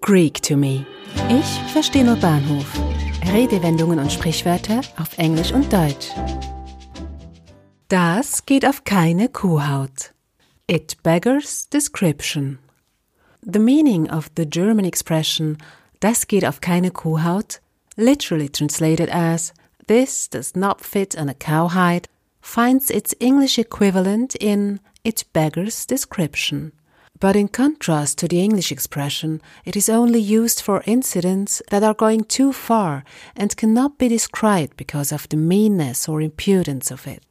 Greek 0.00 0.42
to 0.42 0.56
me. 0.56 0.86
Ich 1.28 1.72
verstehe 1.72 2.04
nur 2.04 2.16
Bahnhof. 2.16 2.66
Redewendungen 3.32 3.98
und 3.98 4.12
Sprichwörter 4.12 4.80
auf 4.98 5.16
Englisch 5.18 5.52
und 5.52 5.72
Deutsch. 5.72 6.10
Das 7.88 8.44
geht 8.46 8.66
auf 8.66 8.84
keine 8.84 9.28
Kuhhaut. 9.28 10.12
It 10.66 11.02
beggars 11.02 11.68
description. 11.68 12.58
The 13.42 13.58
meaning 13.58 14.10
of 14.10 14.30
the 14.36 14.46
German 14.46 14.84
expression 14.84 15.58
das 16.04 16.26
geht 16.26 16.44
auf 16.44 16.60
keine 16.60 16.90
Kuhhaut, 16.90 17.60
literally 17.96 18.50
translated 18.50 19.08
as 19.10 19.54
this 19.86 20.28
does 20.28 20.54
not 20.54 20.84
fit 20.84 21.16
on 21.16 21.30
a 21.30 21.34
cowhide, 21.34 22.10
finds 22.42 22.90
its 22.90 23.16
English 23.20 23.58
equivalent 23.58 24.34
in 24.34 24.80
it 25.02 25.24
beggars 25.32 25.86
description. 25.86 26.72
But 27.20 27.36
in 27.36 27.48
contrast 27.48 28.18
to 28.18 28.26
the 28.28 28.40
English 28.40 28.72
expression, 28.72 29.40
it 29.64 29.76
is 29.76 29.88
only 29.88 30.20
used 30.20 30.60
for 30.60 30.82
incidents 30.84 31.62
that 31.70 31.82
are 31.82 31.94
going 31.94 32.26
too 32.28 32.52
far 32.52 33.04
and 33.36 33.56
cannot 33.56 33.98
be 33.98 34.08
described 34.08 34.76
because 34.76 35.14
of 35.14 35.28
the 35.30 35.36
meanness 35.36 36.08
or 36.08 36.20
impudence 36.20 36.90
of 36.90 37.06
it. 37.06 37.22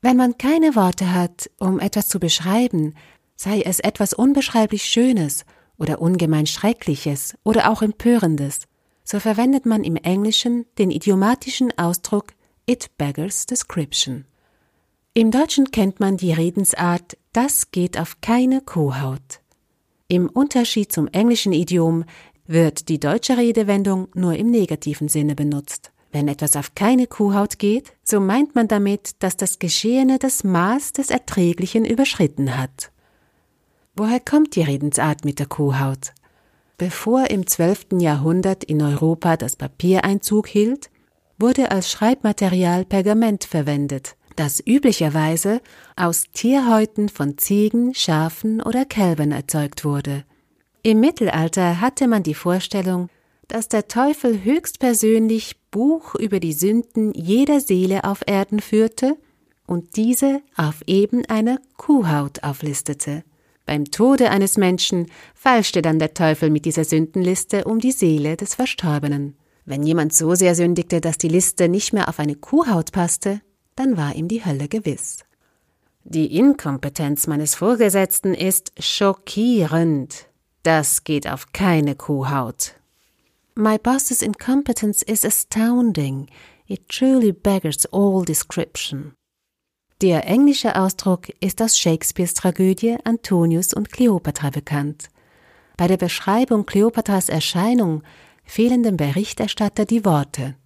Wenn 0.00 0.16
man 0.16 0.36
keine 0.36 0.74
Worte 0.74 1.12
hat, 1.12 1.48
um 1.58 1.78
etwas 1.78 2.08
zu 2.08 2.18
beschreiben, 2.18 2.94
sei 3.36 3.62
es 3.62 3.78
etwas 3.80 4.12
unbeschreiblich 4.12 4.84
Schönes 4.84 5.44
oder 5.78 6.00
ungemein 6.00 6.46
Schreckliches 6.46 7.34
oder 7.44 7.70
auch 7.70 7.82
Empörendes, 7.82 8.62
so 9.04 9.20
verwendet 9.20 9.66
man 9.66 9.84
im 9.84 9.96
Englischen 9.96 10.66
den 10.78 10.90
idiomatischen 10.90 11.76
Ausdruck 11.78 12.34
it 12.66 12.90
beggars 12.96 13.46
description. 13.46 14.24
Im 15.14 15.30
Deutschen 15.30 15.70
kennt 15.70 16.00
man 16.00 16.16
die 16.16 16.32
Redensart 16.32 17.16
das 17.32 17.70
geht 17.70 17.98
auf 17.98 18.20
keine 18.20 18.60
Kuhhaut. 18.60 19.40
Im 20.08 20.28
Unterschied 20.28 20.92
zum 20.92 21.08
englischen 21.08 21.52
Idiom 21.52 22.04
wird 22.46 22.88
die 22.88 23.00
deutsche 23.00 23.38
Redewendung 23.38 24.08
nur 24.14 24.34
im 24.34 24.50
negativen 24.50 25.08
Sinne 25.08 25.34
benutzt. 25.34 25.92
Wenn 26.10 26.28
etwas 26.28 26.56
auf 26.56 26.74
keine 26.74 27.06
Kuhhaut 27.06 27.58
geht, 27.58 27.94
so 28.04 28.20
meint 28.20 28.54
man 28.54 28.68
damit, 28.68 29.22
dass 29.22 29.36
das 29.38 29.58
Geschehene 29.58 30.18
das 30.18 30.44
Maß 30.44 30.92
des 30.92 31.08
Erträglichen 31.08 31.86
überschritten 31.86 32.58
hat. 32.58 32.92
Woher 33.96 34.20
kommt 34.20 34.54
die 34.54 34.62
Redensart 34.62 35.24
mit 35.24 35.38
der 35.38 35.46
Kuhhaut? 35.46 36.12
Bevor 36.76 37.30
im 37.30 37.46
12. 37.46 38.00
Jahrhundert 38.00 38.64
in 38.64 38.82
Europa 38.82 39.38
das 39.38 39.56
Papier 39.56 40.04
Einzug 40.04 40.48
hielt, 40.48 40.90
wurde 41.38 41.70
als 41.70 41.90
Schreibmaterial 41.90 42.84
Pergament 42.84 43.44
verwendet, 43.44 44.16
das 44.36 44.62
üblicherweise 44.66 45.60
aus 45.96 46.24
Tierhäuten 46.32 47.08
von 47.08 47.38
Ziegen, 47.38 47.94
Schafen 47.94 48.62
oder 48.62 48.84
Kälbern 48.84 49.32
erzeugt 49.32 49.84
wurde. 49.84 50.24
Im 50.82 51.00
Mittelalter 51.00 51.80
hatte 51.80 52.08
man 52.08 52.22
die 52.22 52.34
Vorstellung, 52.34 53.08
dass 53.48 53.68
der 53.68 53.88
Teufel 53.88 54.42
höchstpersönlich 54.42 55.56
Buch 55.70 56.14
über 56.14 56.40
die 56.40 56.52
Sünden 56.52 57.12
jeder 57.14 57.60
Seele 57.60 58.04
auf 58.04 58.22
Erden 58.26 58.60
führte 58.60 59.16
und 59.66 59.96
diese 59.96 60.42
auf 60.56 60.82
eben 60.86 61.24
einer 61.26 61.58
Kuhhaut 61.76 62.42
auflistete. 62.42 63.24
Beim 63.64 63.84
Tode 63.84 64.30
eines 64.30 64.56
Menschen 64.56 65.06
falschte 65.34 65.82
dann 65.82 65.98
der 65.98 66.14
Teufel 66.14 66.50
mit 66.50 66.64
dieser 66.64 66.84
Sündenliste 66.84 67.64
um 67.64 67.78
die 67.78 67.92
Seele 67.92 68.36
des 68.36 68.54
Verstorbenen. 68.54 69.36
Wenn 69.64 69.84
jemand 69.84 70.12
so 70.12 70.34
sehr 70.34 70.54
sündigte, 70.54 71.00
dass 71.00 71.18
die 71.18 71.28
Liste 71.28 71.68
nicht 71.68 71.92
mehr 71.92 72.08
auf 72.08 72.18
eine 72.18 72.34
Kuhhaut 72.34 72.90
passte, 72.90 73.40
dann 73.76 73.96
war 73.96 74.14
ihm 74.14 74.28
die 74.28 74.44
Hölle 74.44 74.68
gewiss. 74.68 75.24
Die 76.04 76.36
Inkompetenz 76.36 77.26
meines 77.26 77.54
Vorgesetzten 77.54 78.34
ist 78.34 78.72
schockierend. 78.78 80.26
Das 80.62 81.04
geht 81.04 81.28
auf 81.28 81.52
keine 81.52 81.94
Kuhhaut. 81.94 82.74
My 83.54 83.78
boss's 83.78 84.22
incompetence 84.22 85.02
is 85.02 85.24
astounding. 85.24 86.28
It 86.66 86.88
truly 86.88 87.32
beggars 87.32 87.86
all 87.92 88.24
description. 88.24 89.14
Der 90.00 90.26
englische 90.26 90.74
Ausdruck 90.74 91.28
ist 91.40 91.62
aus 91.62 91.78
Shakespeares 91.78 92.34
Tragödie 92.34 92.96
Antonius 93.04 93.72
und 93.72 93.92
Kleopatra 93.92 94.50
bekannt. 94.50 95.08
Bei 95.76 95.86
der 95.86 95.96
Beschreibung 95.96 96.66
Kleopatras 96.66 97.28
Erscheinung 97.28 98.02
fehlen 98.44 98.82
dem 98.82 98.96
Berichterstatter 98.96 99.84
die 99.84 100.04
Worte. 100.04 100.56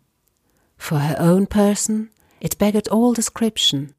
For 0.79 1.01
her 1.01 1.21
own 1.21 1.47
person, 1.47 2.09
it 2.41 2.59
beggared 2.59 2.91
all 2.91 3.15
description. 3.15 3.95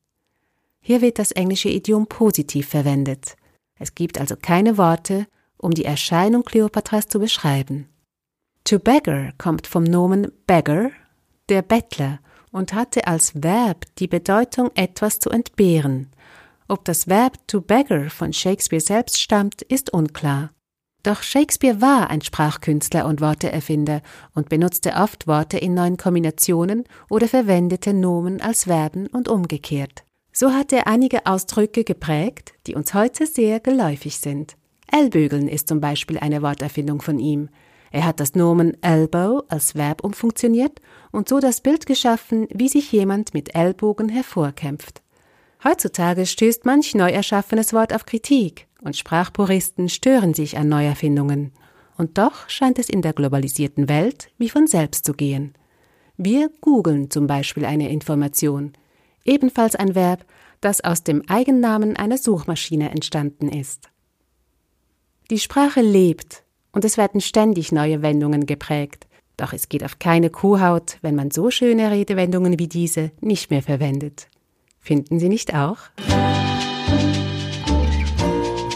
Hier 0.80 1.02
wird 1.02 1.20
das 1.20 1.32
englische 1.32 1.70
Idiom 1.70 2.08
positiv 2.08 2.70
verwendet. 2.70 3.36
Es 3.80 3.94
gibt 3.94 4.20
also 4.20 4.36
keine 4.36 4.78
Worte, 4.78 5.28
um 5.58 5.72
die 5.72 5.86
Erscheinung 5.86 6.44
Kleopatras 6.44 7.08
zu 7.08 7.20
beschreiben. 7.20 7.90
To 8.64 8.80
beggar 8.80 9.34
kommt 9.38 9.68
vom 9.68 9.84
Nomen 9.84 10.32
beggar, 10.46 10.92
der 11.50 11.62
Bettler, 11.62 12.20
und 12.52 12.74
hatte 12.74 13.08
als 13.08 13.44
Verb 13.44 13.86
die 13.98 14.08
Bedeutung 14.08 14.72
etwas 14.76 15.20
zu 15.20 15.30
entbehren. 15.30 16.10
Ob 16.68 16.86
das 16.86 17.08
Verb 17.08 17.48
to 17.48 17.62
beggar 17.62 18.10
von 18.10 18.34
Shakespeare 18.34 18.82
selbst 18.82 19.22
stammt, 19.22 19.62
ist 19.62 19.94
unklar. 19.94 20.52
Doch 21.08 21.24
Shakespeare 21.24 21.80
war 21.80 22.10
ein 22.10 22.20
Sprachkünstler 22.20 23.06
und 23.06 23.22
Worteerfinder 23.22 24.02
und 24.36 24.50
benutzte 24.50 24.92
oft 24.92 25.26
Worte 25.26 25.58
in 25.58 25.74
neuen 25.74 25.96
Kombinationen 25.96 26.84
oder 27.10 27.30
verwendete 27.30 27.94
Nomen 27.94 28.42
als 28.42 28.66
Verben 28.66 29.08
und 29.08 29.30
umgekehrt. 29.30 30.04
So 30.34 30.52
hat 30.52 30.74
er 30.74 30.86
einige 30.86 31.26
Ausdrücke 31.26 31.86
geprägt, 31.86 32.56
die 32.68 32.76
uns 32.76 32.94
heute 32.94 33.26
sehr 33.26 33.62
geläufig 33.62 34.18
sind. 34.20 34.58
Ellbögeln 34.92 35.48
ist 35.48 35.70
zum 35.70 35.80
Beispiel 35.80 36.20
eine 36.20 36.42
Worterfindung 36.42 37.02
von 37.02 37.20
ihm. 37.20 37.48
Er 37.90 38.04
hat 38.04 38.20
das 38.20 38.36
Nomen 38.36 38.76
elbow 38.84 39.44
als 39.48 39.76
Verb 39.76 40.04
umfunktioniert 40.04 40.82
und 41.14 41.30
so 41.30 41.40
das 41.40 41.62
Bild 41.62 41.86
geschaffen, 41.86 42.50
wie 42.54 42.68
sich 42.68 42.92
jemand 42.92 43.34
mit 43.34 43.56
Ellbogen 43.56 44.10
hervorkämpft. 44.10 45.02
Heutzutage 45.64 46.26
stößt 46.26 46.66
manch 46.66 46.96
neu 46.96 47.12
erschaffenes 47.12 47.72
Wort 47.72 47.94
auf 47.94 48.06
Kritik 48.06 48.67
und 48.82 48.96
Sprachpuristen 48.96 49.90
stören 49.90 50.34
sich 50.34 50.58
an 50.58 50.70
Neuerfindungen. 50.70 51.52
Und 51.98 52.18
doch 52.18 52.48
scheint 52.50 52.80
es 52.80 52.90
in 52.90 53.02
der 53.02 53.14
globalisierten 53.14 53.90
Welt 53.90 54.30
wie 54.38 54.50
von 54.50 54.68
selbst 54.68 55.06
zu 55.06 55.14
gehen. 55.14 55.54
Wir 56.18 56.50
googeln 56.62 57.10
zum 57.10 57.28
Beispiel 57.28 57.66
eine 57.66 57.90
Information, 57.90 58.74
ebenfalls 59.26 59.76
ein 59.76 59.96
Verb, 59.96 60.26
das 60.62 60.84
aus 60.84 61.04
dem 61.04 61.22
Eigennamen 61.28 61.96
einer 61.96 62.18
Suchmaschine 62.18 62.90
entstanden 62.92 63.50
ist. 63.50 63.90
Die 65.30 65.40
Sprache 65.40 65.82
lebt 65.82 66.44
und 66.72 66.86
es 66.86 66.98
werden 66.98 67.22
ständig 67.22 67.72
neue 67.72 68.02
Wendungen 68.02 68.46
geprägt. 68.46 69.08
Doch 69.36 69.54
es 69.54 69.70
geht 69.70 69.84
auf 69.84 70.00
keine 70.00 70.30
Kuhhaut, 70.30 70.98
wenn 71.02 71.16
man 71.16 71.32
so 71.32 71.52
schöne 71.52 71.92
Redewendungen 71.92 72.58
wie 72.58 72.68
diese 72.68 73.12
nicht 73.22 73.52
mehr 73.52 73.62
verwendet. 73.62 74.28
Finden 74.80 75.20
Sie 75.20 75.30
nicht 75.30 75.54
auch? 75.54 75.78